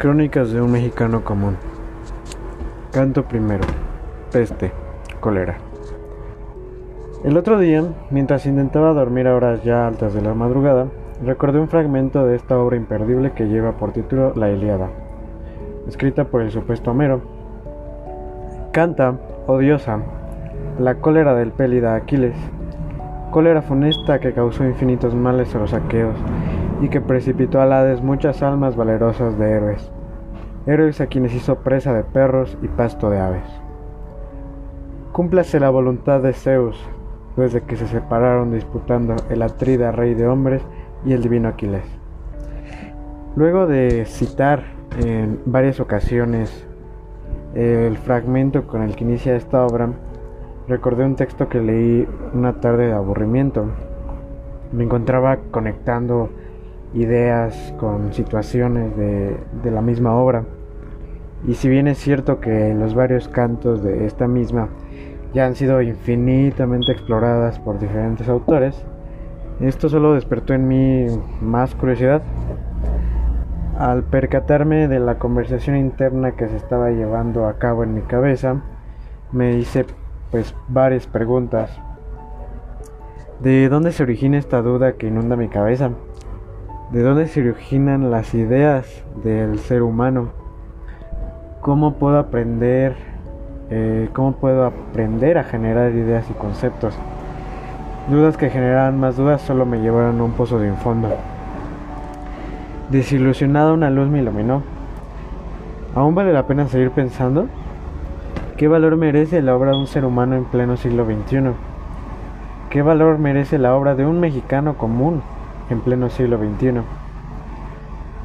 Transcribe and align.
Crónicas 0.00 0.50
de 0.50 0.62
un 0.62 0.72
mexicano 0.72 1.22
común. 1.22 1.58
Canto 2.90 3.24
primero. 3.24 3.64
Peste. 4.32 4.72
Cólera. 5.20 5.58
El 7.22 7.36
otro 7.36 7.58
día, 7.58 7.84
mientras 8.08 8.46
intentaba 8.46 8.94
dormir 8.94 9.28
a 9.28 9.36
horas 9.36 9.62
ya 9.62 9.86
altas 9.86 10.14
de 10.14 10.22
la 10.22 10.32
madrugada, 10.32 10.86
recordé 11.22 11.60
un 11.60 11.68
fragmento 11.68 12.24
de 12.24 12.36
esta 12.36 12.58
obra 12.58 12.78
imperdible 12.78 13.32
que 13.32 13.48
lleva 13.48 13.72
por 13.72 13.92
título 13.92 14.32
La 14.36 14.48
Ilíada, 14.50 14.88
escrita 15.86 16.24
por 16.24 16.40
el 16.40 16.50
supuesto 16.50 16.92
Homero. 16.92 17.20
Canta, 18.72 19.18
odiosa, 19.46 19.98
la 20.78 20.94
cólera 20.94 21.34
del 21.34 21.52
pélida 21.52 21.94
Aquiles, 21.94 22.36
cólera 23.30 23.60
funesta 23.60 24.18
que 24.18 24.32
causó 24.32 24.64
infinitos 24.64 25.14
males 25.14 25.54
a 25.54 25.58
los 25.58 25.74
aqueos 25.74 26.16
y 26.80 26.88
que 26.88 27.00
precipitó 27.00 27.60
al 27.60 27.72
Hades 27.72 28.02
muchas 28.02 28.42
almas 28.42 28.76
valerosas 28.76 29.38
de 29.38 29.50
héroes, 29.50 29.90
héroes 30.66 31.00
a 31.00 31.06
quienes 31.06 31.34
hizo 31.34 31.56
presa 31.56 31.92
de 31.92 32.04
perros 32.04 32.56
y 32.62 32.68
pasto 32.68 33.10
de 33.10 33.20
aves. 33.20 33.60
Cúmplase 35.12 35.60
la 35.60 35.70
voluntad 35.70 36.20
de 36.20 36.32
Zeus, 36.32 36.80
desde 37.36 37.62
que 37.62 37.76
se 37.76 37.86
separaron 37.86 38.52
disputando 38.52 39.16
el 39.28 39.42
Atrida 39.42 39.92
rey 39.92 40.14
de 40.14 40.26
hombres 40.26 40.62
y 41.04 41.12
el 41.12 41.22
divino 41.22 41.48
Aquiles. 41.48 41.84
Luego 43.36 43.66
de 43.66 44.04
citar 44.06 44.64
en 44.98 45.40
varias 45.46 45.80
ocasiones 45.80 46.66
el 47.54 47.96
fragmento 47.96 48.66
con 48.66 48.82
el 48.82 48.96
que 48.96 49.04
inicia 49.04 49.36
esta 49.36 49.64
obra, 49.64 49.90
recordé 50.68 51.04
un 51.04 51.16
texto 51.16 51.48
que 51.48 51.60
leí 51.60 52.08
una 52.32 52.60
tarde 52.60 52.86
de 52.86 52.92
aburrimiento. 52.92 53.66
Me 54.72 54.84
encontraba 54.84 55.38
conectando 55.50 56.30
ideas 56.94 57.74
con 57.78 58.12
situaciones 58.12 58.96
de, 58.96 59.70
la 59.70 59.80
misma 59.80 60.14
obra. 60.14 60.44
Y 61.46 61.54
si 61.54 61.68
bien 61.68 61.88
es 61.88 61.98
cierto 61.98 62.40
que 62.40 62.74
los 62.74 62.94
varios 62.94 63.28
cantos 63.28 63.82
de 63.82 64.06
esta 64.06 64.28
misma 64.28 64.68
ya 65.32 65.46
han 65.46 65.54
sido 65.54 65.80
infinitamente 65.80 66.92
exploradas 66.92 67.58
por 67.60 67.78
diferentes 67.78 68.28
autores, 68.28 68.84
esto 69.60 69.88
solo 69.88 70.14
despertó 70.14 70.54
en 70.54 70.68
mí 70.68 71.06
más 71.40 71.74
curiosidad. 71.74 72.22
Al 73.78 74.02
percatarme 74.02 74.88
de 74.88 75.00
la 75.00 75.18
conversación 75.18 75.76
interna 75.76 76.32
que 76.32 76.48
se 76.48 76.56
estaba 76.56 76.90
llevando 76.90 77.46
a 77.46 77.58
cabo 77.58 77.84
en 77.84 77.94
mi 77.94 78.02
cabeza, 78.02 78.62
me 79.32 79.56
hice 79.56 79.86
pues 80.30 80.54
varias 80.68 81.06
preguntas. 81.06 81.70
¿De 83.40 83.70
dónde 83.70 83.92
se 83.92 84.02
origina 84.02 84.36
esta 84.36 84.60
duda 84.60 84.92
que 84.92 85.06
inunda 85.06 85.36
mi 85.36 85.48
cabeza? 85.48 85.92
¿De 86.92 87.04
dónde 87.04 87.28
se 87.28 87.48
originan 87.48 88.10
las 88.10 88.34
ideas 88.34 89.04
del 89.22 89.60
ser 89.60 89.82
humano? 89.82 90.30
¿Cómo 91.60 91.94
puedo 91.94 92.18
aprender? 92.18 92.96
Eh, 93.70 94.08
¿Cómo 94.12 94.32
puedo 94.32 94.64
aprender 94.66 95.38
a 95.38 95.44
generar 95.44 95.92
ideas 95.92 96.28
y 96.28 96.32
conceptos? 96.32 96.98
Dudas 98.10 98.36
que 98.36 98.50
generan 98.50 98.98
más 98.98 99.16
dudas 99.16 99.40
solo 99.40 99.66
me 99.66 99.78
llevaron 99.78 100.18
a 100.18 100.24
un 100.24 100.32
pozo 100.32 100.58
de 100.58 100.72
fondo. 100.72 101.10
Desilusionada 102.90 103.72
una 103.72 103.88
luz 103.88 104.08
me 104.08 104.18
iluminó. 104.18 104.64
¿Aún 105.94 106.16
vale 106.16 106.32
la 106.32 106.48
pena 106.48 106.66
seguir 106.66 106.90
pensando? 106.90 107.46
¿Qué 108.56 108.66
valor 108.66 108.96
merece 108.96 109.42
la 109.42 109.54
obra 109.54 109.70
de 109.70 109.78
un 109.78 109.86
ser 109.86 110.04
humano 110.04 110.34
en 110.34 110.44
pleno 110.44 110.76
siglo 110.76 111.04
XXI? 111.04 111.52
¿Qué 112.68 112.82
valor 112.82 113.18
merece 113.18 113.58
la 113.58 113.76
obra 113.76 113.94
de 113.94 114.04
un 114.04 114.18
mexicano 114.18 114.76
común 114.76 115.22
en 115.70 115.80
pleno 115.80 116.10
siglo 116.10 116.38
XXI. 116.38 116.82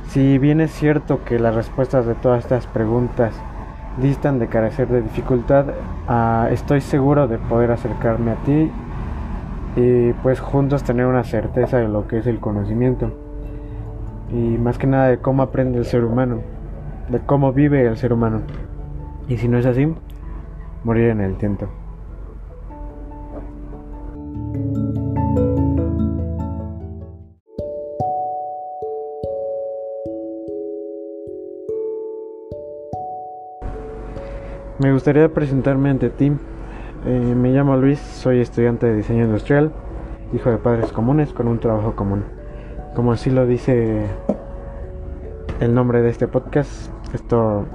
Si 0.07 0.37
bien 0.37 0.61
es 0.61 0.71
cierto 0.71 1.23
que 1.23 1.39
las 1.39 1.55
respuestas 1.55 2.05
de 2.05 2.15
todas 2.15 2.43
estas 2.43 2.67
preguntas 2.67 3.33
distan 3.97 4.39
de 4.39 4.47
carecer 4.47 4.87
de 4.87 5.01
dificultad, 5.01 5.67
uh, 6.09 6.47
estoy 6.51 6.81
seguro 6.81 7.27
de 7.27 7.37
poder 7.37 7.71
acercarme 7.71 8.31
a 8.31 8.35
ti 8.43 8.71
y 9.75 10.13
pues 10.23 10.39
juntos 10.39 10.83
tener 10.83 11.05
una 11.05 11.23
certeza 11.23 11.77
de 11.77 11.87
lo 11.87 12.07
que 12.07 12.19
es 12.19 12.27
el 12.27 12.39
conocimiento 12.39 13.11
y 14.31 14.57
más 14.57 14.77
que 14.77 14.87
nada 14.87 15.07
de 15.07 15.17
cómo 15.19 15.43
aprende 15.43 15.77
el 15.79 15.85
ser 15.85 16.03
humano, 16.03 16.39
de 17.09 17.19
cómo 17.19 17.53
vive 17.53 17.85
el 17.85 17.97
ser 17.97 18.13
humano. 18.13 18.41
Y 19.27 19.37
si 19.37 19.47
no 19.47 19.57
es 19.57 19.65
así, 19.65 19.93
morir 20.83 21.09
en 21.09 21.21
el 21.21 21.31
intento. 21.31 21.69
Gustaría 34.95 35.27
presentarme 35.27 35.89
ante 35.89 36.09
ti. 36.09 36.31
Eh, 37.05 37.35
me 37.35 37.49
llamo 37.51 37.75
Luis, 37.75 37.99
soy 37.99 38.39
estudiante 38.39 38.85
de 38.85 38.95
diseño 38.95 39.25
industrial, 39.25 39.73
hijo 40.33 40.49
de 40.49 40.57
padres 40.57 40.93
comunes 40.93 41.33
con 41.33 41.49
un 41.49 41.59
trabajo 41.59 41.97
común. 41.97 42.23
Como 42.95 43.11
así 43.11 43.29
lo 43.29 43.45
dice 43.45 44.05
el 45.59 45.73
nombre 45.73 46.01
de 46.01 46.09
este 46.09 46.29
podcast, 46.29 46.89
esto 47.13 47.65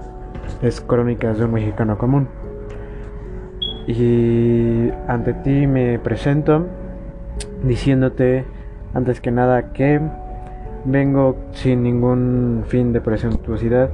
es 0.62 0.80
Crónicas 0.80 1.38
de 1.38 1.44
un 1.44 1.52
Mexicano 1.52 1.98
Común. 1.98 2.26
Y 3.86 4.88
ante 5.06 5.34
ti 5.34 5.66
me 5.66 5.98
presento 5.98 6.66
diciéndote 7.62 8.46
antes 8.94 9.20
que 9.20 9.30
nada 9.30 9.74
que 9.74 10.00
vengo 10.86 11.36
sin 11.52 11.82
ningún 11.82 12.64
fin 12.66 12.94
de 12.94 13.02
presuntuosidad 13.02 13.90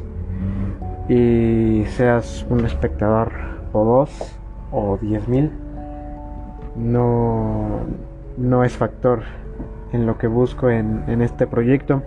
y 1.08 1.84
seas 1.88 2.46
un 2.50 2.64
espectador 2.64 3.32
o 3.72 3.84
dos 3.84 4.38
o 4.72 4.98
diez 5.00 5.28
mil 5.28 5.50
no, 6.76 7.80
no 8.36 8.64
es 8.64 8.76
factor 8.76 9.22
en 9.92 10.06
lo 10.06 10.18
que 10.18 10.26
busco 10.26 10.68
en, 10.68 11.04
en 11.06 11.22
este 11.22 11.46
proyecto 11.46 12.02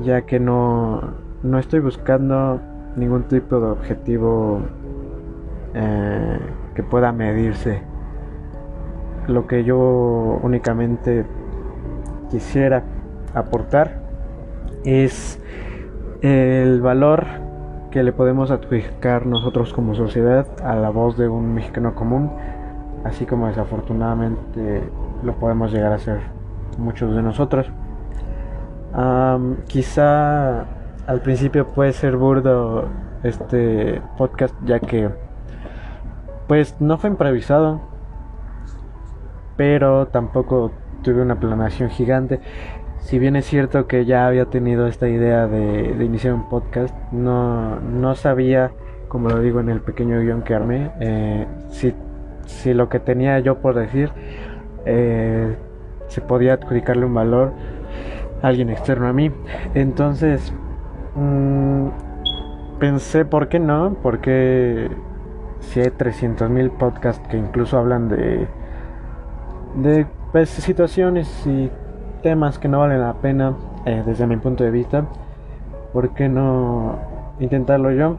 ya 0.00 0.22
que 0.22 0.40
no, 0.40 1.02
no, 1.42 1.58
estoy 1.58 1.80
buscando 1.80 2.60
ningún 2.96 3.24
tipo 3.24 3.60
de 3.60 3.66
objetivo 3.66 4.62
eh, 5.74 6.38
que 6.74 6.82
pueda 6.82 7.12
medirse. 7.12 7.82
Lo 9.28 9.46
que 9.46 9.64
yo 9.64 10.40
únicamente 10.42 11.24
quisiera 12.30 12.82
aportar 13.34 14.00
es 14.84 15.38
el 16.22 16.80
valor 16.80 17.26
que 17.92 18.02
le 18.02 18.12
podemos 18.12 18.50
adjudicar 18.50 19.26
nosotros 19.26 19.72
como 19.74 19.94
sociedad 19.94 20.46
a 20.64 20.74
la 20.74 20.88
voz 20.88 21.18
de 21.18 21.28
un 21.28 21.54
mexicano 21.54 21.94
común, 21.94 22.32
así 23.04 23.26
como 23.26 23.46
desafortunadamente 23.46 24.82
lo 25.22 25.34
podemos 25.34 25.70
llegar 25.72 25.92
a 25.92 25.98
ser 25.98 26.20
muchos 26.78 27.14
de 27.14 27.22
nosotros. 27.22 27.70
quizá 29.68 30.62
al 31.06 31.20
principio 31.22 31.68
puede 31.68 31.92
ser 31.92 32.16
burdo 32.16 32.86
este 33.22 34.00
podcast 34.16 34.54
ya 34.64 34.80
que 34.80 35.10
pues 36.48 36.80
no 36.80 36.98
fue 36.98 37.10
improvisado 37.10 37.80
pero 39.56 40.06
tampoco 40.08 40.72
tuve 41.02 41.22
una 41.22 41.38
planeación 41.38 41.90
gigante 41.90 42.40
si 43.12 43.18
bien 43.18 43.36
es 43.36 43.44
cierto 43.44 43.86
que 43.86 44.06
ya 44.06 44.26
había 44.26 44.46
tenido 44.46 44.86
esta 44.86 45.06
idea 45.06 45.46
de, 45.46 46.02
iniciar 46.02 46.32
un 46.32 46.48
podcast, 46.48 46.94
no, 47.12 47.78
no, 47.78 48.14
sabía, 48.14 48.72
como 49.08 49.28
lo 49.28 49.40
digo 49.40 49.60
en 49.60 49.68
el 49.68 49.82
pequeño 49.82 50.18
guion 50.22 50.40
que 50.40 50.54
armé, 50.54 50.90
eh, 50.98 51.46
si, 51.68 51.92
si, 52.46 52.72
lo 52.72 52.88
que 52.88 53.00
tenía 53.00 53.38
yo 53.40 53.58
por 53.58 53.74
decir 53.74 54.10
eh, 54.86 55.54
se 56.06 56.22
podía 56.22 56.54
adjudicarle 56.54 57.04
un 57.04 57.12
valor 57.12 57.52
a 58.40 58.48
alguien 58.48 58.70
externo 58.70 59.08
a 59.08 59.12
mí. 59.12 59.30
Entonces, 59.74 60.50
mmm, 61.14 61.88
pensé, 62.78 63.26
¿por 63.26 63.48
qué 63.48 63.58
no? 63.58 63.94
Porque 64.02 64.88
si 65.60 65.80
hay 65.80 65.88
300.000 65.88 66.70
podcasts 66.78 67.28
que 67.28 67.36
incluso 67.36 67.76
hablan 67.76 68.08
de, 68.08 68.48
de 69.74 70.06
pues, 70.32 70.48
situaciones 70.48 71.46
y 71.46 71.70
temas 72.22 72.58
que 72.58 72.68
no 72.68 72.78
valen 72.78 73.00
la 73.00 73.14
pena 73.14 73.54
eh, 73.84 74.02
desde 74.06 74.26
mi 74.26 74.36
punto 74.36 74.64
de 74.64 74.70
vista, 74.70 75.04
¿por 75.92 76.14
qué 76.14 76.28
no 76.28 76.98
intentarlo 77.40 77.90
yo? 77.90 78.16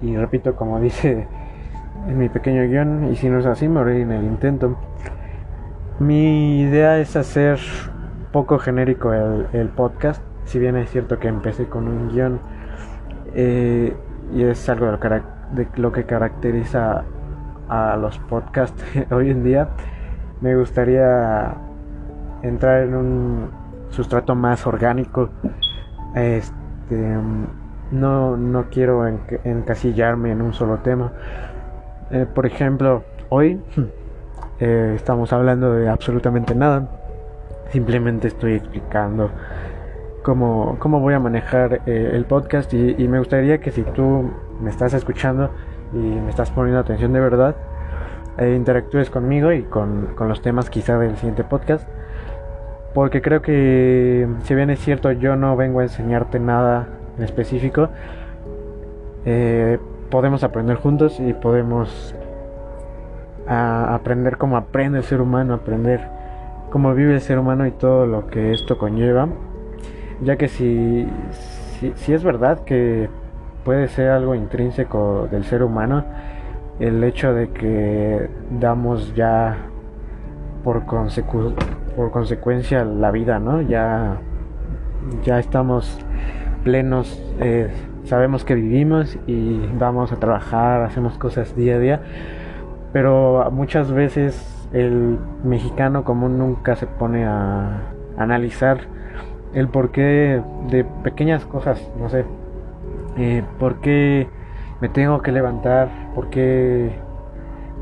Y 0.00 0.16
repito, 0.16 0.54
como 0.54 0.78
dice 0.80 1.26
en 2.06 2.18
mi 2.18 2.28
pequeño 2.28 2.62
guion, 2.68 3.12
y 3.12 3.16
si 3.16 3.28
no 3.28 3.38
es 3.38 3.46
así, 3.46 3.66
me 3.68 3.80
moriré 3.80 4.02
en 4.02 4.12
el 4.12 4.24
intento. 4.24 4.76
Mi 5.98 6.60
idea 6.60 6.98
es 6.98 7.16
hacer 7.16 7.58
poco 8.32 8.58
genérico 8.58 9.12
el, 9.12 9.68
podcast, 9.70 10.22
si 10.44 10.58
bien 10.58 10.76
es 10.76 10.90
cierto 10.90 11.18
que 11.18 11.28
empecé 11.28 11.66
con 11.66 11.88
un 11.88 12.10
guion 12.10 12.38
eh, 13.34 13.96
y 14.32 14.42
es 14.44 14.68
algo 14.68 14.86
de 14.86 14.92
lo, 14.92 14.98
de 15.52 15.68
lo 15.76 15.92
que 15.92 16.04
caracteriza 16.04 17.04
a 17.68 17.96
los 17.96 18.18
podcasts 18.18 18.84
hoy 19.10 19.30
en 19.30 19.42
día, 19.42 19.70
me 20.40 20.56
gustaría 20.56 21.67
entrar 22.42 22.82
en 22.82 22.94
un 22.94 23.50
sustrato 23.90 24.34
más 24.34 24.66
orgánico, 24.66 25.30
Este, 26.14 27.16
no, 27.90 28.36
no 28.36 28.66
quiero 28.70 29.06
encasillarme 29.44 30.32
en 30.32 30.42
un 30.42 30.52
solo 30.52 30.78
tema. 30.78 31.12
Eh, 32.10 32.26
por 32.32 32.46
ejemplo, 32.46 33.04
hoy 33.28 33.60
eh, 34.60 34.92
estamos 34.96 35.32
hablando 35.32 35.72
de 35.74 35.88
absolutamente 35.88 36.54
nada. 36.54 36.88
Simplemente 37.70 38.28
estoy 38.28 38.54
explicando 38.54 39.30
cómo, 40.22 40.76
cómo 40.78 41.00
voy 41.00 41.14
a 41.14 41.20
manejar 41.20 41.82
eh, 41.86 42.10
el 42.14 42.24
podcast 42.24 42.72
y, 42.72 43.06
me 43.08 43.18
gustaría 43.18 43.58
que 43.58 43.70
si 43.70 43.82
tú 43.82 44.30
me 44.60 44.70
estás 44.70 44.94
escuchando 44.94 45.50
y 45.92 45.98
me 45.98 46.30
estás 46.30 46.50
poniendo 46.50 46.80
atención 46.80 47.12
de 47.12 47.20
verdad, 47.20 47.56
interactúes 48.38 49.10
conmigo 49.10 49.52
y 49.52 49.62
con, 49.64 50.14
con 50.14 50.28
los 50.28 50.40
temas 50.42 50.70
quizá 50.70 50.96
del 50.96 51.16
siguiente 51.16 51.42
podcast 51.42 51.88
porque 52.98 53.22
creo 53.22 53.42
que 53.42 54.26
si 54.42 54.56
bien 54.56 54.70
es 54.70 54.80
cierto 54.80 55.12
yo 55.12 55.36
no 55.36 55.54
vengo 55.56 55.78
a 55.78 55.84
enseñarte 55.84 56.40
nada 56.40 56.88
en 57.16 57.22
específico, 57.22 57.90
eh, 59.24 59.78
podemos 60.10 60.42
aprender 60.42 60.78
juntos 60.78 61.20
y 61.20 61.32
podemos 61.32 62.12
aprender 63.46 64.36
cómo 64.36 64.56
aprende 64.56 64.98
el 64.98 65.04
ser 65.04 65.20
humano, 65.20 65.54
aprender 65.54 66.00
cómo 66.70 66.92
vive 66.92 67.14
el 67.14 67.20
ser 67.20 67.38
humano 67.38 67.68
y 67.68 67.70
todo 67.70 68.04
lo 68.04 68.26
que 68.26 68.52
esto 68.52 68.78
conlleva, 68.78 69.28
ya 70.20 70.34
que 70.34 70.48
si, 70.48 71.08
si, 71.94 72.12
es 72.12 72.24
verdad 72.24 72.64
que 72.64 73.08
puede 73.64 73.86
ser 73.86 74.10
algo 74.10 74.34
intrínseco 74.34 75.28
del 75.30 75.44
ser 75.44 75.62
humano, 75.62 76.02
el 76.80 77.04
hecho 77.04 77.32
de 77.32 77.50
que 77.50 78.28
damos 78.58 79.14
ya 79.14 79.56
por, 80.64 80.82
por 81.98 82.12
consecuencia 82.12 82.84
la 82.84 83.10
vida, 83.10 83.40
¿no? 83.40 83.60
Ya, 83.60 84.18
ya 85.24 85.40
estamos 85.40 85.98
plenos, 86.62 87.20
eh, 87.40 87.72
sabemos 88.04 88.44
que 88.44 88.54
vivimos 88.54 89.18
y 89.26 89.58
vamos 89.80 90.12
a 90.12 90.16
trabajar, 90.16 90.82
hacemos 90.82 91.18
cosas 91.18 91.56
día 91.56 91.74
a 91.74 91.78
día, 91.80 92.00
pero 92.92 93.50
muchas 93.50 93.90
veces 93.90 94.68
el 94.72 95.18
mexicano 95.42 96.04
común 96.04 96.38
nunca 96.38 96.76
se 96.76 96.86
pone 96.86 97.26
a 97.26 97.80
analizar 98.16 98.78
el 99.52 99.66
porqué 99.66 100.40
de 100.70 100.84
pequeñas 101.02 101.46
cosas, 101.46 101.90
no 101.98 102.08
sé, 102.08 102.24
eh, 103.16 103.42
por 103.58 103.80
qué 103.80 104.28
me 104.80 104.88
tengo 104.88 105.20
que 105.20 105.32
levantar, 105.32 105.88
por 106.14 106.30
qué 106.30 106.92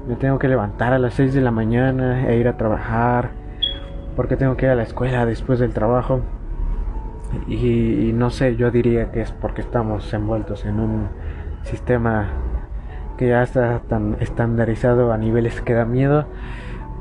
me 0.09 0.17
tengo 0.17 0.39
que 0.39 0.49
levantar 0.49 0.95
a 0.95 0.99
las 0.99 1.13
6 1.13 1.35
de 1.35 1.43
la 1.43 1.51
mañana 1.51 2.31
e 2.31 2.39
ir 2.39 2.49
a 2.49 2.57
trabajar, 2.57 3.36
por 4.17 4.27
qué 4.29 4.37
tengo 4.37 4.57
que 4.57 4.65
ir 4.65 4.73
a 4.73 4.75
la 4.75 4.83
escuela 4.83 5.27
después 5.27 5.61
del 5.61 5.73
trabajo. 5.73 6.23
Y, 7.47 8.13
no 8.15 8.31
sé, 8.31 8.57
yo 8.57 8.71
diría 8.71 9.11
que 9.13 9.21
es 9.21 9.31
porque 9.31 9.61
estamos 9.61 10.13
envueltos 10.15 10.65
en 10.65 10.81
un 10.81 11.09
sistema 11.63 12.31
que 13.19 13.29
ya 13.29 13.43
está 13.43 13.81
tan 13.89 14.17
estandarizado 14.21 15.13
a 15.13 15.19
niveles 15.19 15.61
que 15.61 15.75
da 15.75 15.85
miedo. 15.85 16.27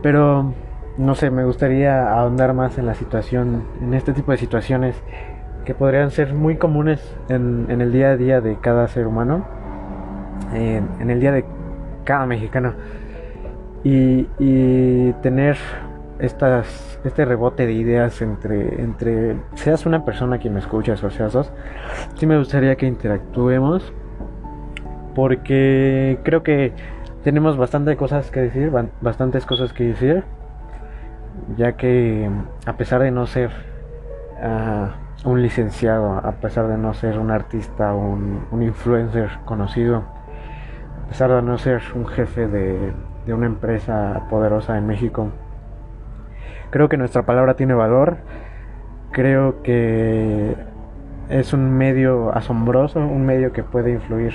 Pero 0.03 0.53
no 0.97 1.15
sé, 1.15 1.31
me 1.31 1.45
gustaría 1.45 2.11
ahondar 2.11 2.53
más 2.53 2.77
en 2.77 2.85
la 2.85 2.95
situación, 2.95 3.63
en 3.81 3.93
este 3.93 4.13
tipo 4.13 4.31
de 4.31 4.37
situaciones 4.37 5.01
que 5.63 5.73
podrían 5.73 6.11
ser 6.11 6.33
muy 6.33 6.57
comunes 6.57 7.17
en, 7.29 7.69
el 7.69 7.91
día 7.91 8.11
a 8.11 8.17
día 8.17 8.41
de 8.41 8.57
cada 8.57 8.87
ser 8.87 9.07
humano, 9.07 9.45
en 10.53 11.09
el 11.09 11.19
día 11.19 11.31
de 11.31 11.45
cada 12.03 12.25
mexicano. 12.25 12.73
Y 13.83 15.13
tener 15.21 15.57
estas, 16.19 16.99
este 17.03 17.25
rebote 17.25 17.65
de 17.65 17.73
ideas 17.73 18.21
entre, 18.21 18.81
entre, 18.81 19.35
seas 19.55 19.85
una 19.85 20.05
persona 20.05 20.39
que 20.39 20.49
me 20.49 20.59
escuchas 20.59 21.03
o 21.03 21.09
seas 21.09 21.33
dos, 21.33 21.51
sí 22.15 22.25
me 22.25 22.37
gustaría 22.37 22.75
que 22.75 22.85
interactuemos 22.87 23.93
porque 25.13 26.19
creo 26.23 26.43
que 26.43 26.73
tenemos 27.23 27.57
bastantes 27.57 27.97
cosas 27.97 28.29
que 28.31 28.41
decir, 28.41 28.71
bastantes 29.01 29.45
cosas 29.45 29.73
que 29.73 29.85
decir, 29.85 30.23
ya 31.57 31.73
que 31.73 32.29
a 32.65 32.73
pesar 32.73 33.01
de 33.01 33.11
no 33.11 33.25
ser 33.25 33.51
ah, 34.41 34.95
un 35.23 35.41
licenciado, 35.41 36.13
a 36.13 36.31
pesar 36.33 36.67
de 36.67 36.77
no 36.77 36.93
ser 36.93 37.17
un 37.17 37.31
artista, 37.31 37.93
un, 37.93 38.45
un 38.51 38.61
influencer 38.61 39.29
conocido, 39.45 40.03
a 41.05 41.07
pesar 41.07 41.31
de 41.31 41.41
no 41.41 41.57
ser 41.57 41.81
un 41.95 42.05
jefe 42.05 42.47
de, 42.47 42.93
de 43.25 43.33
una 43.33 43.47
empresa 43.47 44.27
poderosa 44.29 44.77
en 44.77 44.85
México, 44.85 45.29
Creo 46.69 46.89
que 46.89 46.97
nuestra 46.97 47.23
palabra 47.23 47.55
tiene 47.55 47.73
valor. 47.73 48.17
Creo 49.11 49.61
que 49.63 50.55
es 51.29 51.53
un 51.53 51.77
medio 51.77 52.35
asombroso, 52.35 52.99
un 52.99 53.25
medio 53.25 53.53
que 53.53 53.63
puede 53.63 53.91
influir 53.91 54.33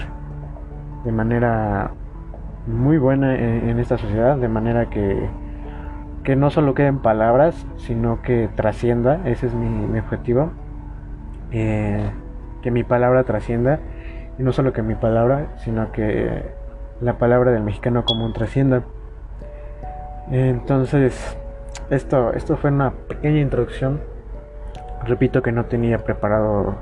de 1.04 1.12
manera 1.12 1.92
muy 2.66 2.98
buena 2.98 3.34
en, 3.36 3.78
esta 3.78 3.98
sociedad, 3.98 4.36
de 4.36 4.48
manera 4.48 4.90
que, 4.90 5.28
que 6.24 6.36
no 6.36 6.50
solo 6.50 6.74
queden 6.74 6.98
palabras, 6.98 7.66
sino 7.76 8.22
que 8.22 8.48
trascienda, 8.54 9.20
ese 9.24 9.46
es 9.46 9.54
mi, 9.54 9.98
objetivo, 9.98 10.50
eh, 11.52 12.10
que 12.62 12.70
mi 12.70 12.84
palabra 12.84 13.24
trascienda, 13.24 13.80
y 14.38 14.42
no 14.42 14.52
solo 14.52 14.72
que 14.72 14.82
mi 14.82 14.94
palabra, 14.94 15.48
sino 15.58 15.92
que 15.92 16.44
la 17.00 17.14
palabra 17.18 17.50
del 17.50 17.62
mexicano 17.62 18.04
común 18.04 18.32
trascienda. 18.32 18.82
Entonces, 20.30 21.36
esto, 21.90 22.32
esto 22.32 22.56
fue 22.56 22.70
una 22.70 22.90
pequeña 22.90 23.40
introducción. 23.40 24.00
Repito 25.06 25.42
que 25.42 25.52
no 25.52 25.64
tenía 25.64 25.98
preparado 25.98 26.74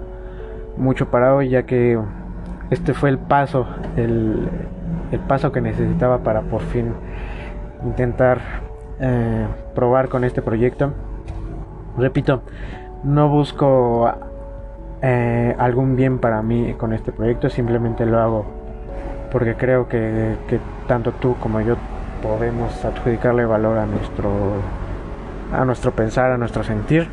mucho 0.76 1.10
para 1.10 1.34
hoy, 1.34 1.50
ya 1.50 1.64
que 1.64 1.98
este 2.70 2.94
fue 2.94 3.10
el 3.10 3.18
paso, 3.18 3.66
el, 3.96 4.48
paso 5.26 5.52
que 5.52 5.60
necesitaba 5.60 6.18
para 6.18 6.42
por 6.42 6.62
fin 6.62 6.92
intentar 7.84 8.38
eh, 9.00 9.46
probar 9.74 10.08
con 10.08 10.24
este 10.24 10.42
proyecto. 10.42 10.92
Repito, 11.96 12.42
no 13.04 13.28
busco 13.28 14.12
eh, 15.02 15.54
algún 15.58 15.96
bien 15.96 16.18
para 16.18 16.42
mí 16.42 16.74
con 16.74 16.92
este 16.92 17.12
proyecto, 17.12 17.48
simplemente 17.50 18.04
lo 18.04 18.18
hago 18.18 18.58
porque 19.30 19.54
creo 19.54 19.88
que, 19.88 20.36
que 20.48 20.58
tanto 20.86 21.12
tú 21.12 21.36
como 21.40 21.60
yo 21.60 21.76
podemos 22.22 22.84
adjudicarle 22.84 23.44
valor 23.44 23.78
a 23.78 23.86
nuestro 23.86 24.30
a 25.52 25.64
nuestro 25.64 25.92
pensar, 25.92 26.30
a 26.30 26.38
nuestro 26.38 26.62
sentir. 26.64 27.08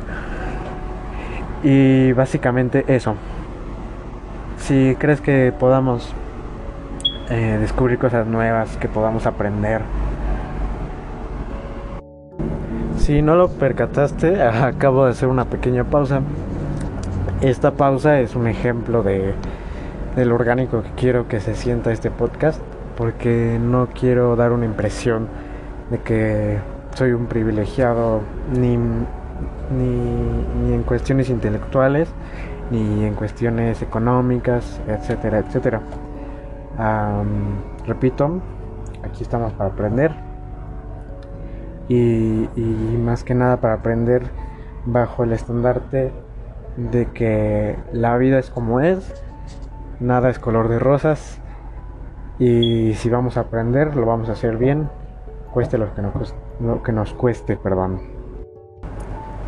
Y 1.62 2.12
básicamente 2.12 2.84
eso. 2.88 3.14
Si 4.58 4.96
crees 4.98 5.20
que 5.20 5.52
podamos 5.58 6.14
eh, 7.28 7.58
descubrir 7.60 7.98
cosas 7.98 8.26
nuevas, 8.26 8.76
que 8.76 8.88
podamos 8.88 9.26
aprender. 9.26 9.82
Si 12.98 13.22
no 13.22 13.36
lo 13.36 13.48
percataste, 13.48 14.42
acabo 14.42 15.04
de 15.04 15.12
hacer 15.12 15.28
una 15.28 15.44
pequeña 15.46 15.84
pausa. 15.84 16.20
Esta 17.40 17.72
pausa 17.72 18.20
es 18.20 18.34
un 18.34 18.46
ejemplo 18.46 19.02
de, 19.02 19.34
del 20.14 20.32
orgánico 20.32 20.82
que 20.82 20.90
quiero 20.96 21.28
que 21.28 21.40
se 21.40 21.54
sienta 21.54 21.92
este 21.92 22.10
podcast, 22.10 22.60
porque 22.96 23.58
no 23.60 23.88
quiero 23.88 24.36
dar 24.36 24.52
una 24.52 24.64
impresión 24.64 25.28
de 25.90 25.98
que 25.98 26.58
soy 26.96 27.12
un 27.12 27.26
privilegiado 27.26 28.22
ni, 28.58 28.78
ni, 28.78 30.72
en 30.72 30.82
cuestiones 30.82 31.28
intelectuales, 31.28 32.08
ni 32.70 33.04
en 33.04 33.14
cuestiones 33.14 33.82
económicas, 33.82 34.80
etcétera, 34.88 35.40
etcétera. 35.40 35.82
repito, 37.86 38.40
aquí 39.04 39.22
estamos 39.22 39.52
para 39.52 39.70
aprender 39.70 40.12
y, 41.88 42.48
y 42.56 42.98
más 43.04 43.24
que 43.24 43.34
nada 43.34 43.58
para 43.58 43.74
aprender 43.74 44.22
bajo 44.86 45.24
el 45.24 45.34
estandarte 45.34 46.12
de 46.78 47.06
que 47.12 47.76
la 47.92 48.16
vida 48.16 48.38
es 48.38 48.48
como 48.48 48.80
es, 48.80 49.22
nada 50.00 50.30
es 50.30 50.38
color 50.38 50.68
de 50.68 50.78
rosas 50.78 51.40
y 52.38 52.94
si 52.94 53.10
vamos 53.10 53.36
a 53.36 53.40
aprender 53.40 53.96
lo 53.96 54.06
vamos 54.06 54.30
a 54.30 54.32
hacer 54.32 54.56
bien, 54.56 54.88
cueste 55.52 55.76
lo 55.76 55.94
que 55.94 56.00
nos 56.00 56.12
cueste 56.12 56.45
lo 56.60 56.82
que 56.82 56.92
nos 56.92 57.12
cueste, 57.12 57.56
perdón. 57.56 58.00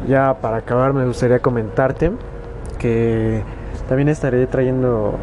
Ya 0.07 0.39
para 0.41 0.59
acabar 0.59 0.93
me 0.93 1.05
gustaría 1.05 1.41
comentarte 1.41 2.13
que 2.79 3.43
también 3.89 4.09
estaré 4.09 4.47
trayendo 4.47 5.15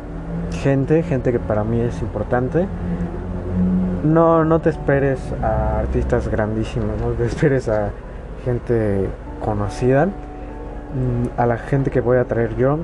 gente, 0.52 1.04
gente 1.04 1.32
que 1.32 1.40
para 1.40 1.64
mí 1.64 1.80
es 1.80 2.02
importante. 2.02 2.68
No, 4.04 4.44
no 4.44 4.60
te 4.60 4.70
esperes 4.70 5.20
a 5.42 5.80
artistas 5.80 6.28
grandísimos, 6.28 7.00
no 7.00 7.12
te 7.12 7.26
esperes 7.26 7.70
a 7.70 7.90
gente 8.44 9.10
conocida. 9.44 10.06
Mm, 10.06 11.40
a 11.40 11.46
la 11.46 11.58
gente 11.58 11.90
que 11.90 12.02
voy 12.02 12.18
a 12.18 12.26
traer 12.26 12.56
yo 12.56 12.80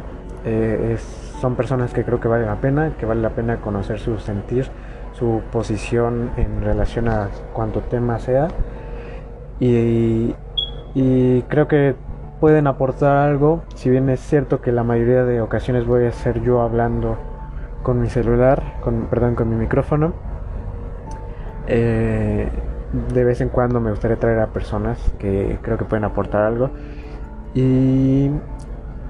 eh, 0.45 0.97
son 1.39 1.55
personas 1.55 1.93
que 1.93 2.03
creo 2.03 2.19
que 2.19 2.27
vale 2.27 2.45
la 2.45 2.55
pena, 2.55 2.93
que 2.97 3.05
vale 3.05 3.21
la 3.21 3.29
pena 3.29 3.57
conocer 3.57 3.99
su 3.99 4.17
sentir, 4.17 4.67
su 5.13 5.41
posición 5.51 6.31
en 6.37 6.61
relación 6.61 7.07
a 7.07 7.29
cuanto 7.53 7.81
tema 7.81 8.19
sea 8.19 8.47
y, 9.61 10.33
creo 11.47 11.67
que 11.67 11.95
pueden 12.39 12.67
aportar 12.67 13.17
algo. 13.29 13.63
Si 13.75 13.89
bien 13.89 14.09
es 14.09 14.19
cierto 14.19 14.59
que 14.59 14.71
la 14.71 14.83
mayoría 14.83 15.23
de 15.23 15.41
ocasiones 15.41 15.85
voy 15.85 16.05
a 16.05 16.11
ser 16.11 16.41
yo 16.41 16.61
hablando 16.61 17.17
con 17.83 18.01
mi 18.01 18.09
celular, 18.09 18.79
con, 18.81 19.05
perdón, 19.05 19.35
con 19.35 19.49
mi 19.49 19.55
micrófono. 19.55 20.13
Eh, 21.67 22.49
de 23.13 23.23
vez 23.23 23.39
en 23.41 23.49
cuando 23.49 23.79
me 23.79 23.91
gustaría 23.91 24.17
traer 24.17 24.39
a 24.39 24.47
personas 24.47 24.99
que 25.19 25.59
creo 25.61 25.77
que 25.77 25.85
pueden 25.85 26.05
aportar 26.05 26.41
algo. 26.41 26.71
Y 27.53 28.31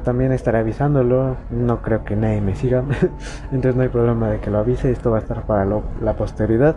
también 0.03 0.33
estaré 0.33 0.59
avisándolo. 0.59 1.37
No 1.49 1.81
creo 1.81 2.03
que 2.03 2.17
nadie 2.17 2.41
me 2.41 2.55
siga. 2.55 2.83
Entonces 3.53 3.77
no 3.77 3.83
hay 3.83 3.89
problema 3.89 4.29
de 4.29 4.39
que 4.39 4.51
lo 4.51 4.59
avise. 4.59 4.91
Esto 4.91 5.11
va 5.11 5.17
a 5.17 5.21
estar 5.21 5.43
para 5.43 5.65
la 6.01 6.13
posteridad. 6.17 6.75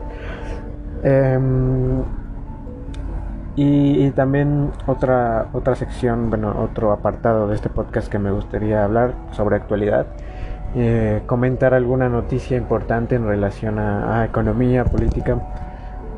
Em, 1.03 2.05
y, 3.57 4.11
también 4.11 4.73
otra, 4.87 5.47
otra 5.53 5.77
sección, 5.77 6.29
bueno, 6.29 6.57
otro 6.61 6.91
apartado 6.91 7.47
de 7.47 7.55
este 7.55 7.69
podcast 7.69 8.09
que 8.09 8.19
me 8.19 8.33
gustaría 8.33 8.85
hablar 8.85 9.15
sobre 9.33 9.57
actualidad. 9.57 10.07
Eh, 10.77 11.23
comentar 11.27 11.73
alguna 11.73 12.09
noticia 12.09 12.57
importante 12.57 13.15
en 13.15 13.29
relación 13.29 13.79
a, 13.79 14.25
economía, 14.25 14.85
política, 14.85 15.39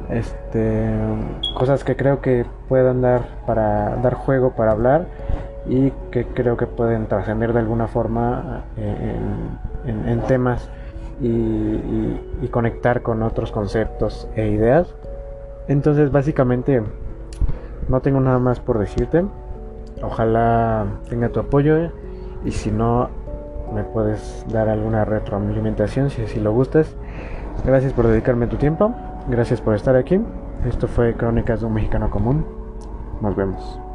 este, 0.09 0.89
cosas 1.55 1.85
que 1.85 1.95
creo 1.95 2.23
que 2.23 2.47
puedan 2.69 3.03
dar 3.03 3.23
para 3.47 3.97
dar 3.97 4.15
juego 4.15 4.53
para 4.53 4.73
hablar 4.73 5.07
y 5.69 5.91
que 6.11 6.25
creo 6.25 6.57
que 6.57 6.67
pueden 6.67 7.07
trascender 7.07 7.53
de 7.53 7.59
alguna 7.59 7.87
forma 7.87 8.65
eh, 8.79 9.17
en, 9.85 10.21
temas 10.23 10.71
y, 11.21 12.49
conectar 12.51 13.03
con 13.03 13.23
otros 13.23 13.53
conceptos 13.53 14.27
e 14.37 14.49
ideas. 14.49 14.95
Entonces 15.69 16.11
básicamente 16.11 16.83
no 17.89 18.01
tengo 18.01 18.21
nada 18.21 18.39
más 18.39 18.61
por 18.61 18.79
decirte. 18.79 19.25
Ojalá 20.03 20.87
tenga 21.09 21.31
tu 21.31 21.41
apoyo 21.41 21.91
y 22.45 22.51
si 22.53 22.71
no 22.71 23.09
me 23.75 23.83
puedes 23.83 24.45
dar 24.49 24.69
alguna 24.69 25.05
retroalimentación 25.05 26.11
si 26.11 26.23
así 26.23 26.41
lo 26.41 26.53
gustas. 26.53 26.95
Gracias 27.65 27.93
por 27.93 28.07
dedicarme 28.07 28.47
tu 28.47 28.57
tiempo. 28.57 28.95
Gracias 29.29 29.61
por 29.61 29.75
estar 29.75 29.97
aquí. 29.97 30.21
Esto 30.67 30.89
fue 30.89 31.15
Crónicas 31.15 31.61
de 31.61 31.67
un 31.67 31.75
Mexicano 31.75 32.11
Común. 32.11 32.45
Nos 33.21 33.35
vemos. 33.35 33.86